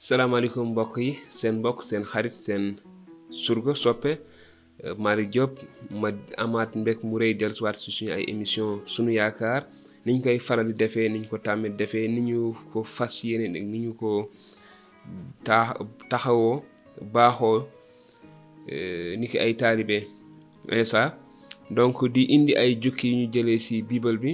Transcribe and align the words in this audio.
salaamaaleykum 0.00 0.68
mbokk 0.70 0.96
yi 0.98 1.18
seen 1.38 1.56
mbokk 1.58 1.82
seen 1.82 2.04
xarit 2.12 2.32
seen 2.34 2.76
surga 3.30 3.74
soppe 3.74 4.12
euh, 4.84 4.94
Malick 5.04 5.30
Diop 5.32 5.58
ma 6.00 6.10
amaat 6.38 6.76
mbég 6.76 6.98
mu 7.02 7.18
rëy 7.18 7.34
dellusiwaat 7.40 7.74
si 7.78 7.90
suñu 7.90 8.12
ay 8.14 8.22
émission 8.32 8.68
suñu 8.86 9.10
yaakaar 9.18 9.60
ni 10.06 10.12
ñu 10.12 10.22
koy 10.22 10.38
faral 10.38 10.68
defee 10.76 11.08
ni 11.08 11.18
ñu 11.18 11.26
ko 11.30 11.36
tàmmee 11.46 11.74
defee 11.78 12.06
ni 12.08 12.20
ñu 12.30 12.38
ko 12.72 12.78
fas 12.96 13.12
yéene 13.24 13.46
ni 13.58 13.78
ñu 13.84 13.92
ko 14.00 14.10
taax 15.42 15.82
baaxoo 17.14 17.58
euh, 18.72 19.16
ni 19.18 19.26
ki 19.28 19.38
ay 19.38 19.54
taalibe 19.58 19.98
insa 20.70 21.18
donc 21.76 21.94
di 22.14 22.22
indi 22.34 22.54
ay 22.54 22.78
jukki 22.82 23.08
yu 23.12 23.16
ñu 23.18 23.26
jëlee 23.34 23.58
si 23.58 23.82
biibal 23.82 24.16
bi 24.22 24.30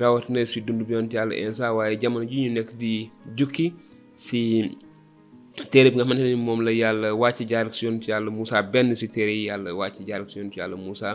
rawatina 0.00 0.44
si 0.46 0.60
dund 0.60 0.82
bi 0.86 0.92
yonent 0.94 1.14
yàlla 1.14 1.34
insa 1.46 1.72
waaye 1.74 1.96
jamono 2.02 2.24
ji 2.30 2.36
ñu 2.42 2.50
nekk 2.54 2.70
di 2.80 2.92
jukki 3.38 3.72
si 4.18 4.76
téere 5.70 5.90
bi 5.90 5.96
nga 5.96 6.02
xamante 6.04 6.24
ne 6.26 6.34
moom 6.36 6.60
la 6.66 6.72
yàlla 6.80 7.08
wàcc 7.20 7.40
jaar 7.50 7.66
si 7.72 7.84
yoon 7.86 8.00
ci 8.02 8.10
yàlla 8.10 8.62
benn 8.72 8.94
si 8.96 9.06
téere 9.14 9.30
yi 9.38 9.44
yàlla 9.48 9.70
wàcc 9.80 9.98
jaar 10.08 10.20
si 10.30 10.38
yoon 10.38 10.50
ci 10.52 10.58
yàlla 10.60 10.76
Moussa 10.76 11.10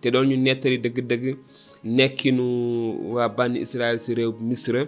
te 0.00 0.10
doon 0.10 0.26
ñu 0.30 0.36
nettali 0.36 0.78
dëgg-dëgg 0.78 1.24
nekkinu 1.96 2.44
waa 3.14 3.28
bànni 3.28 3.58
Israël 3.60 3.98
si 4.00 4.14
réew 4.14 4.32
Misra 4.48 4.82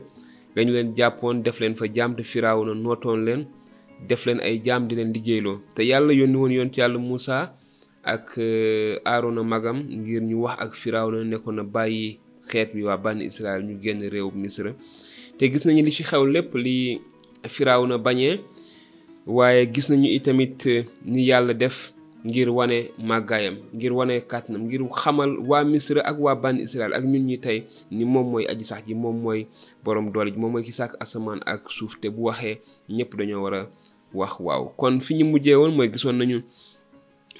dañu 0.54 0.72
leen 0.72 0.94
jàppoon 0.96 1.42
def 1.44 1.58
leen 1.60 1.74
fa 1.74 1.86
jaam 1.94 2.14
te 2.16 2.22
firaaw 2.22 2.64
na 2.64 2.74
nootoon 2.74 3.24
leen 3.26 3.46
def 4.08 4.26
leen 4.26 4.40
ay 4.40 4.60
jaam 4.64 4.86
di 4.88 4.94
leen 4.94 5.12
liggéeyloo 5.12 5.56
te 5.74 5.82
yàlla 5.82 6.12
yónni 6.12 6.36
woon 6.36 6.52
yoon 6.52 6.70
ci 6.72 6.80
yàlla 6.80 6.98
musa 6.98 7.56
ak 8.04 8.38
euh, 8.38 9.00
Aarona 9.04 9.42
magam 9.42 9.78
ngir 9.88 10.22
ñu 10.22 10.42
wax 10.44 10.56
ak 10.62 10.74
firaaw 10.74 11.10
na 11.10 11.24
nekkoon 11.24 11.56
na 11.56 11.62
bàyyi 11.64 12.20
xeet 12.48 12.70
bi 12.74 12.82
waa 12.82 12.96
bànni 12.96 13.24
Israël 13.26 13.62
ñu 13.66 13.82
génn 13.82 14.02
réew 14.12 14.30
Misra 14.34 14.70
te 15.38 15.44
gis 15.52 15.66
nañu 15.66 15.82
li 15.84 15.92
ci 15.92 16.02
xew 16.04 16.24
lépp 16.26 16.54
li 16.54 17.00
na 17.86 17.98
bañee 17.98 18.40
waaye 19.26 19.66
gis 19.66 19.90
nañu 19.90 20.08
itamit 20.10 20.66
eh, 20.66 20.86
ni 21.04 21.26
yàlla 21.28 21.54
def 21.54 21.92
ngir 22.26 22.48
wane 22.50 22.90
màggaayam 22.98 23.56
ngir 23.74 23.92
wane 23.92 24.20
kàttanam 24.26 24.62
ngir 24.66 24.80
xamal 24.90 25.36
waa 25.48 25.64
misra 25.64 26.00
ak 26.02 26.18
waa 26.18 26.34
bànn 26.34 26.60
israel 26.60 26.92
ak 26.94 27.04
ñun 27.04 27.26
ñi 27.26 27.36
tey 27.38 27.58
ni 27.90 28.04
moom 28.04 28.26
mooy 28.30 28.44
aji 28.50 28.64
sax 28.64 28.80
ji 28.86 28.94
moom 28.94 29.16
mooy 29.22 29.46
borom 29.84 30.10
doole 30.12 30.30
ji 30.30 30.38
moom 30.40 30.52
mooy 30.52 30.62
ki 30.64 30.72
sàkk 30.72 30.96
asamaan 31.02 31.40
ak 31.46 31.70
suuf 31.70 31.94
te 32.00 32.08
bu 32.08 32.22
waxee 32.28 32.54
ñëpp 32.96 33.12
dañoo 33.18 33.42
war 33.44 33.54
a 33.58 33.62
wax 34.18 34.32
waaw 34.44 34.64
kon 34.80 35.00
fi 35.04 35.12
ñu 35.18 35.24
mujjee 35.30 35.54
woon 35.60 35.74
mooy 35.76 35.88
gisoon 35.92 36.16
nañu 36.18 36.38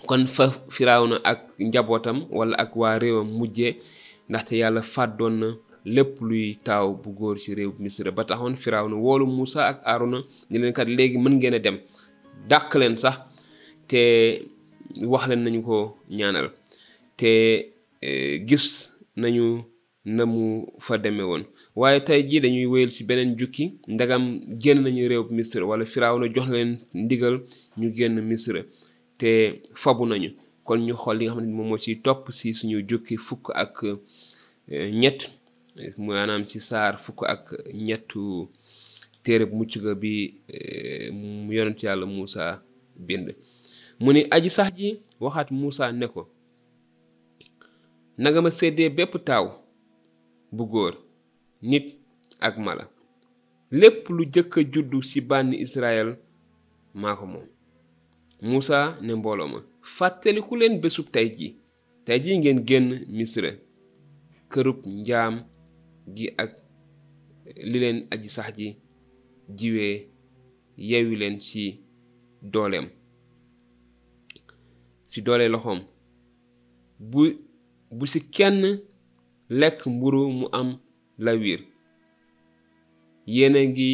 kon 0.09 0.27
fa 0.35 0.45
firawna 0.75 1.17
ak 1.31 1.41
njabootam 1.69 2.19
walla 2.37 2.57
ak 2.63 2.71
waa 2.81 2.99
réewam 3.03 3.29
mujjee 3.39 3.73
ndaxte 4.29 4.53
yàlla 4.61 4.83
fàddoon 4.95 5.35
na 5.41 5.49
lépp 5.85 6.21
luy 6.21 6.59
taaw 6.65 6.95
bu 7.03 7.11
góor 7.13 7.39
ci 7.39 7.55
réew 7.55 7.73
Misra 7.79 8.11
ba 8.11 8.25
taxoon 8.25 8.55
na 8.89 8.97
woolu 8.97 9.27
Moussa 9.27 9.67
ak 9.67 9.81
Aaruna 9.85 10.19
ñu 10.51 10.59
leen 10.59 10.73
kat 10.73 10.87
léegi 10.89 11.19
mën 11.19 11.37
ngeen 11.37 11.59
dem 11.61 11.79
dàq 12.49 12.75
leen 12.75 12.97
sax 12.97 13.21
te 13.87 14.43
wax 15.05 15.29
leen 15.29 15.43
nañu 15.45 15.63
ko 15.63 15.97
ñaanal 16.11 16.51
te 17.17 17.73
e, 18.01 18.39
gis 18.47 18.97
nañu 19.17 19.65
na 20.05 20.25
mu 20.27 20.67
fa 20.79 20.99
demee 20.99 21.23
woon 21.25 21.43
waaye 21.77 22.01
tey 22.05 22.23
jii 22.29 22.41
dañuy 22.41 22.67
wéyal 22.67 22.91
ci 22.91 23.05
beneen 23.05 23.37
jukki 23.39 23.75
ndagam 23.89 24.41
génn 24.61 24.83
nañu 24.83 25.09
réew 25.09 25.25
Misra 25.31 25.65
wala 25.67 25.85
na 26.21 26.29
jox 26.33 26.49
leen 26.49 26.79
ndigal 26.95 27.41
ñu 27.77 27.93
génn 27.95 28.21
Misra 28.21 28.63
te 29.19 29.63
fabu 29.75 30.07
nañu 30.07 30.31
kon 30.65 30.79
ñu 30.81 30.95
xool 30.95 31.19
li 31.19 31.25
nga 31.27 31.35
xam 31.35 31.45
ne 31.47 31.53
moom 31.53 31.69
moo 31.69 31.79
si 31.79 31.97
topp 32.01 32.31
si 32.31 32.53
suñu 32.53 32.83
jukki 32.89 33.17
fukk 33.17 33.51
ak 33.55 33.83
e, 34.69 34.91
ñett 34.93 35.38
maanaam 35.97 36.43
ci 36.49 36.59
saar 36.69 36.95
fukk 37.05 37.21
ak 37.33 37.43
ñettu 37.87 38.23
téere 39.25 39.45
bu 39.49 39.57
mucc 39.57 39.75
ga 39.83 39.95
bi 40.03 40.13
eh, 40.49 41.13
mu 41.45 41.53
yonent 41.53 41.83
yàlla 41.83 42.07
Moussa 42.07 42.63
bind 43.07 43.27
mu 44.01 44.13
ni 44.13 44.21
aji 44.35 44.51
sax 44.51 44.71
ji 44.79 44.89
waxaat 45.21 45.49
Moussa 45.51 45.93
ne 45.93 46.07
ko 46.07 46.29
nanga 48.19 48.41
ma 48.43 48.51
seddee 48.51 48.89
bépp 48.97 49.15
taaw 49.27 49.47
bu 50.53 50.65
góor 50.67 50.95
nit 51.63 51.95
ak 52.41 52.57
mala 52.59 52.85
lépp 53.71 54.09
lu 54.09 54.23
jëkk 54.33 54.57
a 54.59 54.61
juddu 54.73 55.03
ci 55.03 55.21
bànni 55.21 55.57
Israël 55.61 56.19
maa 56.95 57.17
ko 57.17 57.27
moom 57.27 57.47
Moussa 58.43 58.99
ne 59.01 59.15
mbooloo 59.15 59.49
ma 59.49 59.59
fàttaliku 59.83 60.57
leen 60.57 60.81
bésub 60.81 61.09
tey 61.11 61.29
ji 61.37 61.49
tey 62.05 62.19
ji 62.23 62.39
ngeen 62.39 62.61
génn 62.69 62.89
Misra 63.17 63.51
kërub 64.53 64.87
njaam 64.87 65.35
gi 66.17 66.27
ak 66.43 66.53
li 67.71 67.79
leen 67.83 67.99
aji 68.13 68.29
sax 68.37 68.51
ji 68.61 68.69
jiwee 69.59 69.95
yeewi 70.89 71.15
leen 71.21 71.37
ci 71.47 71.63
dooleem 72.53 72.87
ci 75.11 75.19
doole 75.27 75.47
loxoom 75.55 75.81
bu 77.11 77.21
bu 77.97 78.05
ci 78.13 78.19
kenn 78.35 78.57
lekk 79.61 79.79
mburu 79.93 80.23
mu 80.39 80.47
am 80.59 80.69
lawiir 81.25 81.61
yéen 83.35 83.55
a 83.57 83.63
ngi 83.71 83.91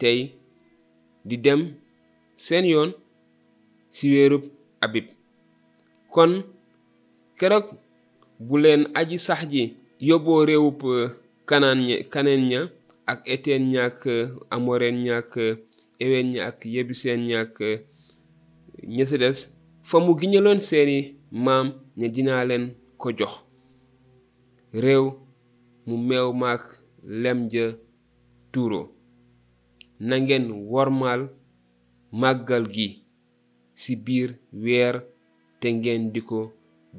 tey 0.00 0.18
di 1.28 1.36
dem 1.44 1.60
seen 2.44 2.64
yoon 2.72 2.90
ci 3.94 4.04
wéerub 4.12 4.42
abib 4.84 5.06
kon 6.14 6.32
keroog 7.38 7.66
bu 8.46 8.54
leen 8.62 8.82
aji 8.98 9.16
sax 9.26 9.40
ji 9.52 9.62
yóbboo 10.06 10.44
réewub 10.46 10.80
kanaan 11.50 11.78
ñe 11.86 11.94
kaneen 12.14 12.42
ña 12.50 12.60
ak 13.12 13.20
eten 13.34 13.62
ña 13.72 13.80
ak 13.90 14.00
amoreen 14.54 14.96
ña 15.04 15.14
ak 15.22 15.32
eween 16.04 16.28
ña 16.34 16.40
ak 16.50 16.58
yebuseen 16.74 17.20
ña 17.28 17.36
ak 17.46 17.56
ña 18.94 19.04
si 19.10 19.16
des 19.22 19.38
fa 19.88 19.96
mu 20.04 20.12
giñaloon 20.20 20.60
seeni 20.68 20.98
maam 21.46 21.66
ña 21.98 22.08
dina 22.14 22.34
leen 22.48 22.64
ko 23.00 23.06
jox 23.18 23.34
réew 24.84 25.04
mu 25.86 25.94
meew 26.08 26.28
maak 26.42 26.62
lem 27.22 27.38
ja 27.52 27.64
tuuro 28.52 28.82
na 30.06 30.14
ngeen 30.22 30.46
wormaal 30.72 31.22
màggal 32.20 32.64
gi 32.74 32.88
ci 33.80 33.92
biir 34.04 34.30
weer 34.62 34.94
te 35.60 35.66
ngeen 35.76 36.02
di 36.14 36.20
ko 36.28 36.38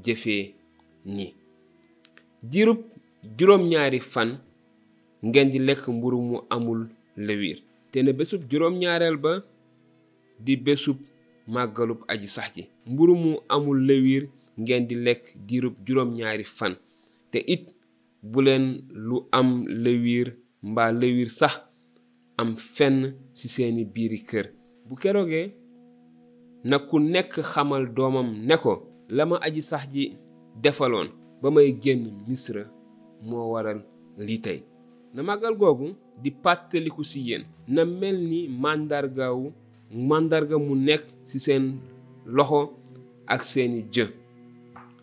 jëfee 0.03 0.45
ni 1.15 1.25
diirub 2.51 2.79
juróom-ñaari 3.23 3.99
fan 4.01 4.39
ngeen 5.25 5.49
di 5.51 5.59
lekk 5.59 5.83
mburu 5.93 6.19
mu 6.29 6.37
amul 6.49 6.81
lewiir 7.17 7.59
te 7.91 8.01
ne 8.01 8.13
bésub 8.13 8.41
juróom-ñaareel 8.51 9.17
ba 9.17 9.33
di 10.39 10.57
bésub 10.57 10.97
màggalub 11.53 11.99
aji 12.07 12.27
sax 12.27 12.47
ji 12.55 12.63
mburu 12.85 13.15
mu 13.15 13.31
amul 13.49 13.79
lewiir 13.87 14.23
ngeen 14.59 14.87
di 14.87 14.95
lekk 14.95 15.23
diirub 15.47 15.75
juróom-ñaari 15.85 16.43
fan 16.43 16.73
te 17.31 17.37
it 17.47 17.75
buleen 18.23 18.81
lu 18.89 19.27
am 19.31 19.67
lewiir 19.67 20.35
mbaa 20.63 20.91
lewiir 20.91 21.29
sax 21.29 21.53
am 22.37 22.55
fenn 22.55 23.13
ci 23.33 23.47
seeni 23.47 23.85
biiri 23.85 24.19
kër 24.29 24.47
bu 24.87 24.95
keroogee 24.95 25.53
na 26.63 26.79
ku 26.79 26.99
nekk 26.99 27.33
xamal 27.51 27.85
doomam 27.95 28.29
ne 28.47 28.55
ko 28.57 28.73
la 29.09 29.25
ma 29.25 29.37
aji 29.41 29.61
sax 29.63 29.83
ji 29.93 30.03
defaloon 30.63 31.07
ba 31.41 31.47
may 31.51 31.69
génn 31.83 32.03
misra 32.27 32.63
moo 33.29 33.49
waral 33.55 33.79
lii 34.25 34.39
tey 34.45 34.59
na 35.15 35.21
màggal 35.27 35.55
googu 35.61 35.87
di 36.21 36.29
pàttaliku 36.43 37.01
ci 37.11 37.19
yéen 37.27 37.43
na 37.75 37.81
mel 37.99 38.17
ni 38.31 38.39
màndargaawu 38.63 39.45
màndarga 40.09 40.55
mu 40.65 40.73
nekk 40.87 41.03
ci 41.29 41.37
seen 41.45 41.63
loxo 42.35 42.59
ak 43.33 43.41
seeni 43.51 43.79
jë 43.93 44.05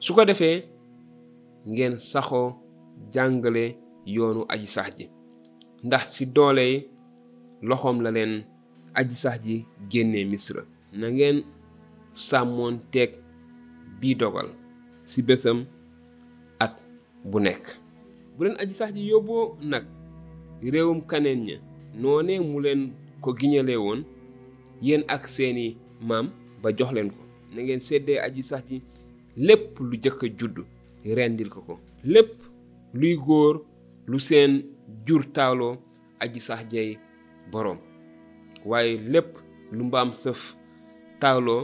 su 0.04 0.10
ko 0.16 0.22
defee 0.28 0.56
ngeen 1.70 1.94
saxoo 2.10 2.48
jàngale 3.12 3.64
yoonu 4.14 4.42
aji 4.52 4.66
sax 4.74 4.88
ji 4.96 5.04
ndax 5.86 6.04
ci 6.14 6.22
doole 6.34 6.66
loxoom 7.68 7.96
la 8.04 8.10
leen 8.16 8.32
aji 8.98 9.16
sax 9.22 9.36
ji 9.44 9.54
génnee 9.90 10.25
misra 10.32 10.62
na 10.98 11.06
ngeen 11.14 11.38
sàmmoon 12.26 12.76
teg 12.93 13.10
bii 14.00 14.16
dogal 14.20 14.48
ci 15.08 15.19
bésam 15.26 15.58
at 16.64 16.76
bu 17.31 17.38
nekk 17.46 17.64
bu 18.38 18.44
leen 18.44 18.56
aji 18.62 18.75
sax 18.75 18.93
ji 18.94 19.11
yóbboo 19.11 19.44
nag 19.70 19.85
réewum 20.73 21.00
kaneen 21.11 21.40
ña 21.49 21.56
noonee 22.00 22.40
mu 22.49 22.56
leen 22.64 22.81
ko 23.23 23.29
giñalee 23.38 23.79
woon 23.85 24.00
yéen 24.85 25.02
ak 25.14 25.23
seeni 25.35 25.67
maam 26.08 26.26
ba 26.62 26.69
jox 26.79 26.90
leen 26.96 27.08
ko 27.14 27.23
na 27.55 27.58
ngeen 27.62 27.81
seddee 27.88 28.19
aji 28.26 28.43
sax 28.50 28.62
ji 28.70 28.76
lépp 29.46 29.64
lu 29.88 29.94
jëkk 30.02 30.20
a 30.25 30.29
judd 30.38 30.56
rendil 31.17 31.49
ko 31.55 31.61
ko 31.67 31.75
lépp 32.12 32.35
luy 32.99 33.14
góor 33.26 33.55
lu 34.11 34.19
seen 34.29 34.52
jur 35.06 35.23
taaloo 35.37 35.73
aji 36.23 36.41
sax 36.41 36.61
jey 36.73 36.88
boroom 37.52 37.79
waaye 38.70 38.93
lépp 39.12 39.31
lu 39.76 39.84
mbaam 39.84 40.11
sëf 40.23 40.41
taaloo 41.20 41.62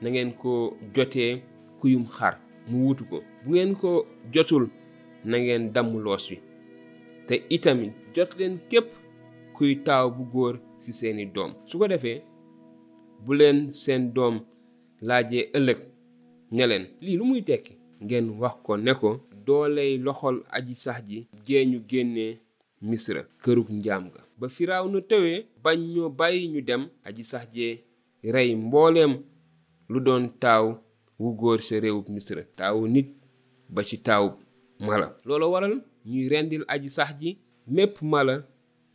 na 0.00 0.06
ngeen 0.10 0.30
ko 0.42 0.52
jotee 0.94 1.32
kuyum 1.80 2.04
xar 2.16 2.34
mu 2.68 2.76
wutu 2.86 3.04
ko 3.10 3.16
bu 3.44 3.50
ngeen 3.50 3.72
ko 3.80 3.90
jotul 4.34 4.64
na 5.24 5.38
ngeen 5.38 5.66
damm 5.72 5.96
loos 6.04 6.30
wi 6.30 6.36
te 7.26 7.34
itamit 7.54 7.92
jot 8.14 8.30
leen 8.38 8.54
képp 8.70 8.88
kuy 9.56 9.70
taaw 9.86 10.06
bu 10.16 10.22
góor 10.32 10.54
ci 10.82 10.90
seeni 10.98 11.24
doom 11.34 11.50
su 11.68 11.78
ko 11.78 11.88
defee 11.88 12.22
bu 13.24 13.32
leen 13.38 13.58
seen 13.82 14.04
doom 14.16 14.34
laajee 15.06 15.44
ëllëg 15.58 15.80
ña 16.56 16.64
leen 16.70 16.84
lii 17.04 17.16
lu 17.18 17.24
muy 17.30 17.42
tekki 17.48 17.72
ngeen 18.04 18.26
wax 18.40 18.54
ko 18.66 18.72
ne 18.84 18.92
ko 19.00 19.10
dooley 19.46 19.92
loxol 20.04 20.36
aji 20.56 20.74
sax 20.84 20.98
ji 21.08 21.18
jeeñu 21.46 21.78
génnee 21.90 22.30
misra 22.90 23.22
kërug 23.42 23.68
njaam 23.78 24.04
ga 24.14 24.20
ba 24.38 24.46
firaaw 24.56 24.86
na 24.92 24.98
tëwee 25.10 25.36
bañ 25.64 25.78
ñoo 25.94 26.08
bàyyi 26.18 26.42
ñu 26.52 26.60
dem 26.68 26.82
aji 27.08 27.22
sax 27.30 27.42
jee 27.54 27.74
rey 28.34 28.50
mbooleem 28.66 29.12
lu 29.90 29.98
doon 30.06 30.24
taaw 30.42 30.66
wu 31.20 31.28
góor 31.40 31.60
sa 31.66 31.80
réewub 31.80 32.06
misra 32.14 32.42
taaw 32.58 32.78
nit 32.94 33.08
ba 33.74 33.82
ci 33.88 33.96
taawub 34.06 34.34
mala 34.80 35.14
loolu 35.24 35.46
waral 35.52 35.74
ñuy 36.06 36.28
rendil 36.28 36.62
aji 36.68 36.90
sax 36.96 37.10
ji 37.20 37.38
mépp 37.76 38.02
mala 38.02 38.34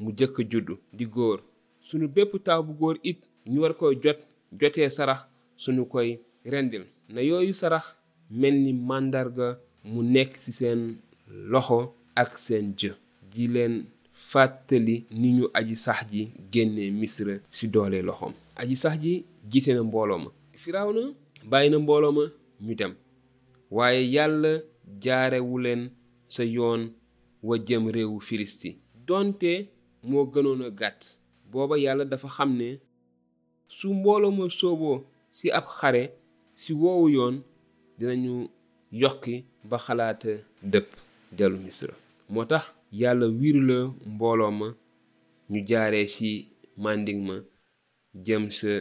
mu 0.01 0.09
jëkk 0.17 0.35
juddu 0.51 0.73
di 0.97 1.05
góor 1.13 1.39
sunu 1.87 2.07
bépp 2.07 2.31
taaw 2.45 2.61
bu 2.63 2.73
góor 2.79 2.97
it 3.03 3.21
ñu 3.51 3.61
war 3.61 3.73
koy 3.77 3.95
jot 4.03 4.19
jotee 4.59 4.89
sarax 4.89 5.19
sunu 5.55 5.85
koy 5.85 6.19
rendil 6.51 6.83
na 7.13 7.21
yooyu 7.21 7.53
sarax 7.53 7.85
mel 8.31 8.53
ni 8.53 8.73
màndarga 8.73 9.59
mu 9.83 10.01
nekk 10.13 10.33
ci 10.43 10.51
seen 10.51 10.79
loxo 11.51 11.93
ak 12.15 12.37
seen 12.37 12.73
jë 12.79 12.91
di 13.33 13.47
leen 13.47 13.73
fàttali 14.13 15.05
ni 15.11 15.29
ñu 15.37 15.45
aji 15.53 15.75
sax 15.75 15.99
ji 16.11 16.21
génne 16.51 16.91
misra 16.91 17.33
ci 17.51 17.67
doole 17.67 18.01
loxoom 18.01 18.33
aji 18.55 18.75
sax 18.75 18.95
ji 19.01 19.25
jiite 19.51 19.67
na 19.73 19.83
mbooloo 19.83 20.17
ma 20.19 20.29
firawna 20.53 21.01
bàyyi 21.49 21.69
na 21.71 21.79
mbooloo 21.79 22.11
ma 22.11 22.23
ñu 22.61 22.75
dem 22.75 22.93
waaye 23.71 24.11
yàlla 24.13 24.61
jaarewuleen 25.01 25.91
sa 26.27 26.44
yoon 26.44 26.94
wa 27.44 27.57
jëm 27.57 27.88
réewu 27.89 28.19
filisti 28.21 28.75
doonte 29.07 29.69
moo 30.03 30.25
gënoon 30.33 30.62
a 30.65 30.69
gàtt 30.80 31.03
booba 31.51 31.77
yàlla 31.77 32.06
dafa 32.06 32.27
xam 32.30 32.51
ne 32.57 32.69
su 33.68 33.94
mbooloo 33.94 34.31
ma 34.38 34.50
sooboo 34.50 35.06
si 35.31 35.51
ab 35.51 35.63
xare 35.77 36.03
si 36.56 36.74
woowu 36.74 37.07
yoon 37.15 37.36
dinañu 37.97 38.47
yokki 39.01 39.36
ba 39.69 39.77
xalaata 39.86 40.31
dëpp 40.71 40.88
dellu 41.38 41.57
misra 41.63 41.94
moo 42.33 42.45
tax 42.50 42.63
yàlla 43.00 43.25
wiiru 43.39 43.62
la 43.69 43.77
mbooloo 44.13 44.51
ma 44.59 44.68
ñu 45.51 45.59
jaaree 45.68 46.07
ci 46.07 46.30
màndig 46.83 47.19
ma 47.27 47.36
jëm 48.25 48.50
sa 48.51 48.71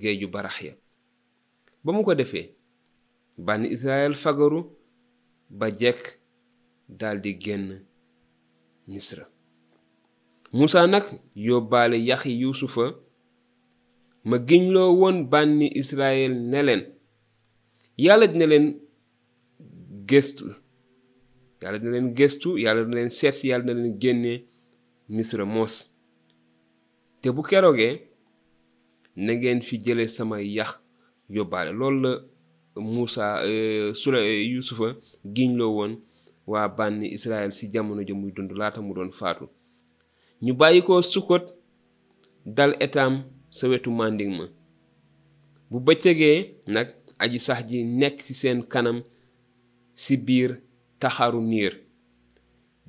géeju 0.00 0.28
barax 0.28 0.56
ya 0.62 0.72
ba 1.84 1.92
mu 1.92 2.02
ko 2.04 2.14
defee 2.14 2.46
bànn 3.46 3.64
israel 3.74 4.14
fagaru 4.14 4.60
ba 5.58 5.66
jekk 5.70 6.18
daldi 7.00 7.32
génn 7.44 7.64
misra 8.90 9.24
musa 10.52 10.80
nag 10.92 11.06
yóbbaale 11.46 11.94
yaxi 12.08 12.30
yuusufa 12.42 12.84
ma 14.28 14.36
giñloo 14.48 14.90
woon 15.00 15.16
bànni 15.32 15.66
israel 15.80 16.32
ne 16.50 16.58
leen 16.66 16.82
yàlla 18.04 18.26
dina 18.32 18.46
leen 18.52 18.66
gëstu 20.10 20.44
yàlla 21.62 21.78
dina 21.80 21.92
leen 21.94 22.08
gëstu 22.18 22.48
yàlla 22.64 22.80
dina 22.84 22.96
leen 22.98 23.12
seet 23.18 23.34
si 23.38 23.44
yàlla 23.50 23.64
dina 23.66 23.82
leen 23.84 23.96
génne 24.02 24.32
misra 25.14 25.44
moos 25.54 25.74
te 27.20 27.28
bu 27.34 27.42
keroogee 27.48 27.94
na 29.24 29.32
ngeen 29.38 29.60
fi 29.66 29.74
jële 29.84 30.04
sama 30.16 30.36
yax 30.56 30.70
yóbbaale 31.36 31.70
lool 31.80 31.96
la 32.04 32.12
Moussa 32.80 33.42
euh, 33.44 33.94
Sula 33.94 34.18
euh, 34.20 34.42
Yusufa 34.52 34.96
giñloo 35.24 35.74
woon 35.76 35.96
waa 36.46 36.68
bànni 36.68 37.08
Israël 37.12 37.52
ci 37.52 37.70
jamono 37.72 38.02
ja 38.06 38.14
muy 38.14 38.32
dund 38.32 38.50
laata 38.58 38.80
mu 38.86 38.94
doon 38.94 39.10
faatu 39.12 39.44
ñu 40.44 40.52
bàyyi 40.58 40.80
ko 40.86 40.94
Sukkot 41.12 41.44
dal 42.56 42.72
Etam 42.84 43.12
sa 43.56 43.68
wetu 43.70 43.90
Manding 43.98 44.32
ma 44.38 44.44
bu 45.70 45.78
bëccëgee 45.86 46.36
nag 46.74 46.88
aji 47.22 47.38
sax 47.46 47.60
ji 47.68 47.78
nekk 48.00 48.16
ci 48.26 48.32
seen 48.40 48.58
kanam 48.72 48.98
ci 50.00 50.14
biir 50.26 50.50
taxaaru 51.00 51.40
niir 51.50 51.72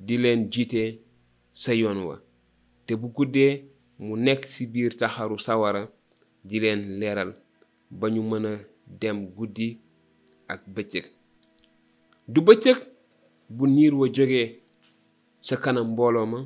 di 0.06 0.14
leen 0.22 0.40
jiite 0.52 0.82
sa 1.62 1.72
yoon 1.80 1.98
wa 2.08 2.16
te 2.86 2.92
bu 3.00 3.08
guddee 3.16 3.54
mu 4.04 4.14
nekk 4.26 4.42
ci 4.52 4.62
biir 4.72 4.92
taxaru 5.00 5.36
sawara 5.46 5.82
di 6.48 6.56
leen 6.62 6.80
leeral 7.00 7.30
ba 7.98 8.06
ñu 8.14 8.20
mën 8.30 8.46
a 8.52 8.75
dem 8.86 9.26
guddi 9.34 9.76
ak 10.48 10.62
bëccëg 10.74 11.06
du 12.30 12.38
bëccëg 12.46 12.78
bu 13.54 13.64
niir 13.74 13.92
wa 13.98 14.06
jógee 14.16 14.46
sa 15.46 15.56
kanam 15.62 15.86
mbooloo 15.92 16.26
ma 16.32 16.40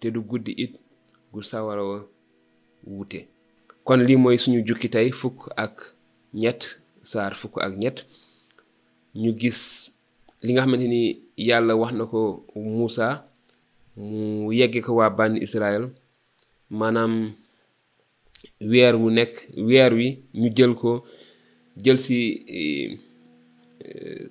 te 0.00 0.06
du 0.14 0.20
guddi 0.30 0.52
it 0.64 0.74
gu 1.32 1.40
sawarawa 1.50 1.98
wute 2.94 3.20
kon 3.86 3.96
lii 4.06 4.16
mooy 4.22 4.36
suñu 4.42 4.60
jukki 4.66 4.88
tey 4.94 5.08
fukk 5.20 5.38
ak 5.64 5.74
ñett 6.40 6.62
saar 7.10 7.32
fukk 7.40 7.56
ak 7.66 7.74
ñett 7.82 7.98
ñu 9.20 9.30
gis 9.40 9.60
li 10.44 10.50
nga 10.52 10.62
xamante 10.64 10.86
ni 10.90 11.00
yàlla 11.48 11.72
wax 11.80 11.92
na 11.96 12.04
ko 12.12 12.20
Muusa 12.64 13.06
mu 14.08 14.26
yegge 14.58 14.78
ko 14.86 14.90
waa 14.98 15.10
bànni 15.16 15.38
Israël 15.46 15.84
maanaam 16.78 17.14
weer 18.70 18.94
wu 19.00 19.06
nekk 19.16 19.32
weer 19.68 19.92
wi 19.98 20.06
ñu 20.40 20.48
jël 20.56 20.72
ko 20.80 20.90
jël 21.76 21.98
si 21.98 22.44
eh, 22.48 22.98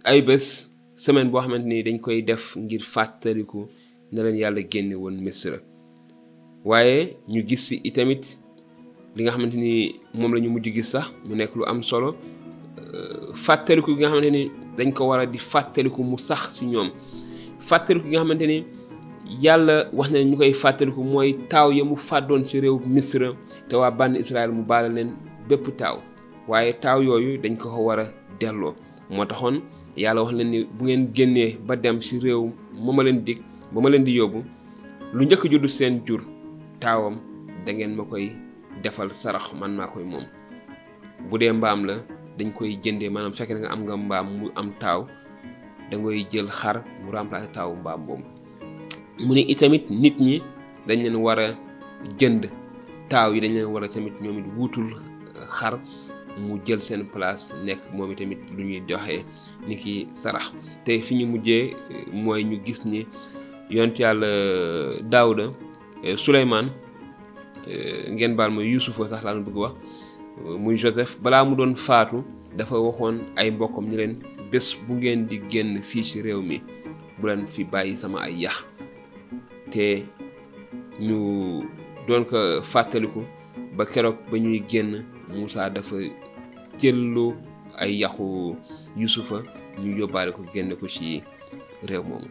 ay 0.04 0.22
bés 0.22 0.70
semaine 0.96 1.30
boo 1.30 1.40
xamante 1.42 1.66
ni 1.68 1.84
dañ 1.84 2.00
koy 2.00 2.22
def 2.24 2.56
ngir 2.56 2.82
fàttaliku 2.82 3.68
ne 4.12 4.22
leen 4.24 4.36
yàlla 4.38 4.62
génne 4.72 4.96
woon 4.96 5.14
Misra 5.22 5.58
waaye 6.66 7.18
ñu 7.28 7.44
gis 7.48 7.68
si 7.68 7.82
itamit 7.84 8.38
li 9.16 9.24
nga 9.24 9.32
xamante 9.32 9.56
ni 9.58 9.96
moom 10.14 10.34
lañu 10.34 10.48
ñu 10.48 10.54
mujj 10.56 10.72
gis 10.76 10.92
sax 10.92 11.06
mu 11.28 11.36
nekk 11.36 11.56
lu 11.56 11.64
am 11.66 11.84
solo 11.84 12.16
eh, 12.80 13.34
fàttaliku 13.34 13.92
gi 13.96 14.02
nga 14.02 14.10
xamante 14.10 14.30
ni 14.32 14.42
dañ 14.78 14.92
ko 14.94 15.08
war 15.10 15.20
a 15.20 15.26
di 15.26 15.38
fàttaliku 15.52 16.04
mu 16.04 16.18
sax 16.18 16.42
si 16.56 16.66
ñoom 16.72 16.90
fàttaliku 17.68 18.06
gi 18.08 18.16
nga 18.16 18.24
xamante 18.24 18.46
ni 18.48 18.58
yàlla 19.44 19.76
wax 19.98 20.10
na 20.12 20.20
ñu 20.30 20.36
koy 20.40 20.54
fàttaliku 20.62 21.02
mooy 21.12 21.30
taaw 21.52 21.70
ya 21.78 21.84
mu 21.90 21.96
fàddoon 22.08 22.44
si 22.46 22.56
réew 22.62 22.78
Misra 22.94 23.30
te 23.70 23.76
waa 23.76 23.92
bànn 23.92 24.16
Israël 24.16 24.52
mu 24.52 24.64
baal 24.64 24.86
leen 24.96 25.12
bépp 25.50 25.66
taaw. 25.78 25.98
waaye 26.48 26.74
taaw 26.76 27.00
yooyu 27.02 27.38
dañ 27.40 27.56
ko 27.58 27.70
ko 27.72 27.80
war 27.88 28.00
a 28.00 28.06
delloo 28.40 28.76
moo 29.16 29.26
taxoon 29.26 29.62
yàlla 29.98 30.22
wax 30.24 30.34
leen 30.36 30.50
ni 30.52 30.60
bu 30.78 30.84
ngeen 30.86 31.10
génnee 31.16 31.58
ba 31.68 31.76
dem 31.76 32.00
ci 32.02 32.20
réew 32.20 32.52
ma 32.84 32.92
ma 32.94 33.04
leen 33.04 33.24
dig 33.26 33.40
ba 33.72 33.80
ma 33.82 33.90
leen 33.90 34.04
di 34.04 34.12
yóbbu 34.18 34.40
lu 35.16 35.24
njëkk 35.26 35.44
juddu 35.52 35.68
seen 35.68 36.02
jur 36.06 36.22
taawam 36.80 37.16
da 37.66 37.72
ngeen 37.74 37.96
ma 37.96 38.04
koy 38.04 38.26
defal 38.84 39.10
sarax 39.14 39.54
man 39.60 39.72
maa 39.78 39.88
koy 39.88 40.04
moom 40.04 40.26
bu 41.30 41.38
dee 41.38 41.52
mbaam 41.52 41.84
la 41.88 41.96
dañ 42.38 42.52
koy 42.58 42.70
jëndee 42.84 43.10
maanaam 43.10 43.34
fekkee 43.34 43.56
nga 43.56 43.70
am 43.72 43.82
nga 43.86 43.96
mbaam 43.98 44.28
mu 44.40 44.48
am 44.56 44.70
taaw 44.82 45.02
dangay 45.92 46.26
jël 46.32 46.48
xar 46.60 46.76
mu 47.06 47.12
remplacer 47.12 47.52
taawu 47.56 47.74
mbaam 47.76 48.06
boobu 48.06 48.28
mu 49.26 49.34
ne 49.34 49.40
itamit 49.54 49.86
nit 49.92 50.18
ñi 50.26 50.36
dañ 50.88 51.00
leen 51.04 51.16
war 51.26 51.40
a 51.40 51.48
jënd 52.20 52.42
taaw 53.10 53.30
yi 53.34 53.40
dañ 53.42 53.54
leen 53.56 53.66
war 53.74 53.84
a 53.84 53.88
tamit 53.94 54.16
ñoom 54.24 54.38
it 54.40 54.46
wuutul 54.58 54.88
xar 55.58 55.74
mu 56.38 56.60
jël 56.66 56.82
seen 56.82 57.06
place 57.14 57.54
nekk 57.66 57.82
moom 57.96 58.12
tamit 58.18 58.40
lu 58.58 58.64
ñuy 58.70 58.84
joxe 58.90 59.16
ni 59.68 59.76
ki 59.82 59.94
sarax 60.22 60.46
te 60.86 61.00
fi 61.06 61.14
ñu 61.20 61.26
mujjee 61.28 61.76
euh, 61.92 62.06
mooy 62.24 62.44
ñu 62.44 62.58
gis 62.66 62.86
ni 62.86 63.00
yont 63.70 64.00
yàlla 64.00 64.28
euh, 64.28 65.00
daawda 65.12 65.46
euh, 66.06 66.16
suleymaan 66.18 66.68
ngeen 68.12 68.36
baal 68.36 68.52
ma 68.52 68.62
yusufa 68.64 69.08
sax 69.10 69.24
laa 69.24 69.36
bëgg 69.46 69.58
wax 69.64 69.74
muy 70.64 70.76
joseph 70.78 71.18
balaa 71.22 71.46
mu 71.46 71.56
doon 71.56 71.76
faatu 71.76 72.24
dafa 72.58 72.76
waxoon 72.80 73.16
ay 73.36 73.52
mbokkam 73.52 73.86
ni 73.90 73.98
leen 73.98 74.16
bés 74.52 74.76
bu 74.88 74.94
ngeen 74.96 75.26
di 75.28 75.40
génn 75.50 75.82
fii 75.82 76.04
ci 76.04 76.22
réew 76.22 76.42
mi 76.42 76.62
bu 77.20 77.28
leen 77.28 77.48
fi 77.48 77.64
bàyyi 77.64 77.96
sama 77.96 78.20
ay 78.22 78.42
yax 78.44 78.66
te 79.72 80.04
ñu 81.00 81.64
doon 82.08 82.26
ko 82.26 82.62
fàttaliku 82.64 83.24
ba 83.78 83.86
keroog 83.86 84.18
ba 84.32 84.38
ñuy 84.38 84.64
génn 84.68 85.06
Moussa 85.32 85.70
dafa 85.70 85.96
jëllu 86.80 87.34
ay 87.78 87.98
yaxu 88.02 88.56
Yusufa 88.98 89.38
ñu 89.80 89.92
yóbbaale 90.00 90.32
ko 90.36 90.42
génn 90.54 90.76
ko 90.80 90.86
ci 90.88 91.24
réew 91.88 92.04
moomu 92.08 92.28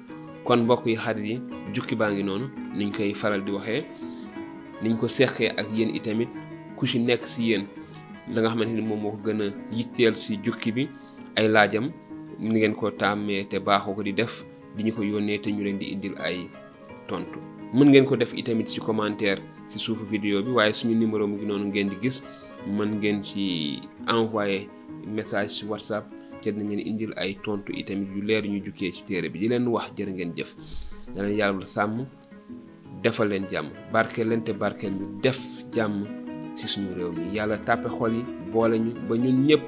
kon 0.46 0.60
mbokk 0.64 0.84
yi 0.90 0.94
xarit 1.02 1.24
yi 1.28 1.34
jukki 1.74 1.94
baa 2.00 2.10
ngi 2.12 2.22
noonu 2.26 2.46
niñ 2.76 2.88
koy 2.96 3.10
faral 3.20 3.40
di 3.44 3.50
waxee 3.56 3.82
niñ 4.82 4.94
ko 5.00 5.06
seqee 5.16 5.48
ak 5.60 5.66
yéen 5.76 5.90
itamit 5.98 6.28
ku 6.76 6.82
ci 6.90 6.96
nekk 7.00 7.22
si 7.32 7.40
yéen 7.50 7.64
la 8.32 8.38
nga 8.40 8.50
xamante 8.52 8.74
ni 8.74 8.82
moom 8.86 9.00
moo 9.02 9.10
ko 9.14 9.18
gën 9.24 9.40
a 9.44 9.52
yitteel 9.76 10.14
si 10.22 10.32
jukki 10.44 10.70
bi 10.76 10.82
ay 11.38 11.46
laajam 11.52 11.86
ni 12.40 12.46
ngeen 12.48 12.74
ko 12.78 12.86
tàmmee 13.00 13.42
te 13.50 13.56
baaxu 13.66 13.90
ko 13.96 14.02
di 14.06 14.12
def 14.18 14.34
di 14.76 14.80
ñu 14.84 14.92
ko 14.96 15.00
yónnee 15.02 15.40
te 15.42 15.48
ñu 15.54 15.60
leen 15.64 15.78
di 15.80 15.86
indil 15.94 16.14
ay 16.26 16.36
tontu 17.08 17.38
mën 17.76 17.88
ngeen 17.88 18.04
ko 18.08 18.16
def 18.16 18.32
itamit 18.40 18.68
si 18.68 18.80
commentaire 18.80 19.40
ci 19.72 19.80
suufu 19.80 20.04
vidéo 20.04 20.42
bi 20.44 20.52
waaye 20.52 20.72
suñu 20.76 20.92
numéro 20.94 21.24
mu 21.26 21.34
ngi 21.40 21.46
noonu 21.48 21.66
ngeen 21.72 21.88
di 21.88 21.96
gis 22.04 22.20
mën 22.68 23.00
ngeen 23.00 23.18
ci 23.24 23.80
envoyer 24.06 24.68
message 25.08 25.48
ci 25.48 25.64
whatsapp 25.64 26.04
te 26.44 26.52
dinañ 26.52 26.68
ngeen 26.76 26.80
indil 26.86 27.12
ay 27.16 27.38
tontu 27.42 27.72
itam 27.72 28.04
yu 28.04 28.20
leer 28.22 28.44
ñu 28.44 28.60
jukkee 28.60 28.92
ci 28.92 29.00
téere 29.08 29.30
bi 29.32 29.38
di 29.40 29.48
leen 29.48 29.66
wax 29.72 29.92
jër 29.96 30.10
ngeen 30.12 30.32
jëf 30.36 30.50
da 31.14 31.22
leen 31.24 31.36
yàlla 31.38 31.64
sàmm 31.66 32.04
defal 33.02 33.28
leen 33.28 33.48
jàmm 33.48 33.68
barkeel 33.92 34.28
leen 34.28 34.44
te 34.44 34.52
barkeel 34.52 34.92
ñu 34.92 35.20
def 35.22 35.40
jàmm 35.72 36.04
ci 36.54 36.68
suñu 36.68 36.92
réew 36.94 37.12
mi 37.12 37.32
yàlla 37.32 37.58
tàppe 37.58 37.88
xol 37.88 38.12
yi 38.12 38.22
boole 38.52 38.76
ñu 38.78 38.92
ba 39.08 39.16
ñun 39.16 39.46
ñëpp 39.46 39.64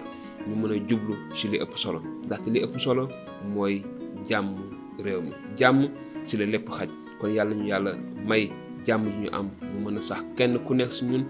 ñu 0.49 0.55
mën 0.57 0.73
a 0.73 0.89
jublu 0.89 1.15
ci 1.35 1.49
li 1.49 1.57
ëpp 1.59 1.73
solo 1.79 2.01
ndaxte 2.25 2.51
li 2.53 2.61
ëpp 2.61 2.77
solo 2.81 3.09
mooy 3.53 3.81
jàmm 4.25 4.53
réew 5.01 5.23
mi 5.23 5.33
jàmm 5.57 5.89
ci 6.25 6.37
la 6.37 6.45
lépp 6.47 6.69
xaj 6.71 6.91
kon 7.21 7.33
yàlla 7.33 7.55
ñu 7.55 7.65
yàlla 7.65 7.97
may 8.29 8.51
jàmm 8.85 9.05
ñu 9.21 9.29
am 9.33 9.47
mu 9.73 9.77
mën 9.85 9.99
a 9.99 10.03
sax 10.09 10.21
kenn 10.37 10.53
ku 10.67 10.73
nekk 10.79 10.93
si 10.97 11.03
ñun 11.11 11.25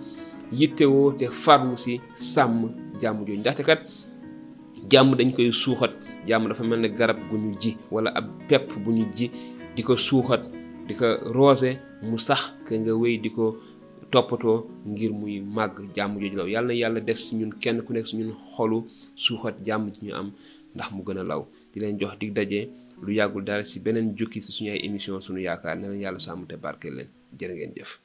yittewoo 0.58 1.10
te 1.18 1.26
farlu 1.44 1.74
si 1.84 1.92
sàmm 2.32 2.58
jàmm 3.00 3.16
jooju 3.26 3.40
ndaxte 3.40 3.62
kat 3.68 3.80
jàmm 4.90 5.10
dañ 5.18 5.30
koy 5.36 5.48
suuxat 5.62 5.92
jàmm 6.28 6.48
dafa 6.48 6.62
mel 6.68 6.84
garab 6.98 7.18
gu 7.30 7.36
ñu 7.44 7.50
ji 7.62 7.70
wala 7.92 8.10
ab 8.18 8.26
pepp 8.48 8.66
bu 8.82 8.90
ñu 8.98 9.04
ji 9.16 9.30
di 9.74 9.82
ko 9.82 9.96
suuxat 10.06 10.42
di 10.86 10.94
ko 11.00 11.06
roose 11.36 11.70
mu 12.08 12.16
sax 12.18 12.40
ke 12.66 12.74
nga 12.80 12.92
wéy 13.02 13.16
di 13.22 13.30
ko 13.36 13.44
toppatoo 14.10 14.58
ngir 14.92 15.12
muy 15.20 15.40
màgg 15.56 15.74
jàmm 15.94 16.12
jooju 16.20 16.36
law 16.38 16.48
yàlla 16.54 16.74
na 16.94 17.00
def 17.00 17.18
si 17.24 17.36
ñun 17.38 17.50
kenn 17.62 17.78
ku 17.84 17.90
nekk 17.92 18.06
si 18.06 18.16
ñun 18.18 18.32
xolu 18.54 18.78
suuxat 19.16 19.54
jàmm 19.66 19.84
ji 19.94 20.00
ñu 20.06 20.12
am 20.20 20.28
ndax 20.74 20.88
mu 20.94 21.02
gën 21.06 21.18
a 21.18 21.24
law 21.30 21.42
di 21.72 21.80
leen 21.80 21.98
jox 22.00 22.14
dig 22.20 22.32
daje 22.34 22.60
lu 23.04 23.12
yàggul 23.18 23.44
dara 23.44 23.64
si 23.64 23.80
beneen 23.84 24.14
jukki 24.18 24.42
si 24.42 24.50
suñu 24.52 24.70
ay 24.70 24.80
émission 24.86 25.20
suñu 25.20 25.40
yaakaar 25.40 25.76
na 25.78 25.88
leen 25.88 26.00
yàlla 26.04 26.18
sàmm 26.18 26.46
te 26.46 26.56
leen 26.96 27.08
jërë 27.42 27.54
ngeen 27.58 27.76
jëf. 27.78 28.03